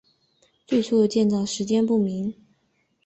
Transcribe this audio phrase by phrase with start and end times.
[0.65, 2.33] 最初的建造时间不明。